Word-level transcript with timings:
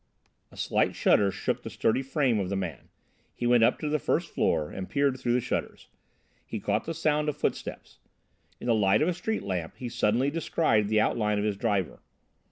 A 0.51 0.57
slight 0.57 0.95
shudder 0.95 1.29
shook 1.29 1.61
the 1.61 1.69
sturdy 1.69 2.01
frame 2.01 2.39
of 2.39 2.49
the 2.49 2.55
man. 2.55 2.89
He 3.35 3.45
went 3.45 3.63
up 3.63 3.77
to 3.77 3.87
the 3.87 3.99
first 3.99 4.33
floor 4.33 4.71
and 4.71 4.89
peered 4.89 5.19
through 5.19 5.33
the 5.33 5.41
shutters. 5.41 5.89
He 6.43 6.59
caught 6.59 6.85
the 6.85 6.95
sound 6.95 7.29
of 7.29 7.37
footsteps. 7.37 7.99
In 8.59 8.65
the 8.65 8.73
light 8.73 9.03
of 9.03 9.07
a 9.07 9.13
street 9.13 9.43
lamp 9.43 9.75
he 9.77 9.89
suddenly 9.89 10.31
descried 10.31 10.87
the 10.87 10.99
outline 11.01 11.37
of 11.37 11.45
his 11.45 11.55
driver. 11.55 11.99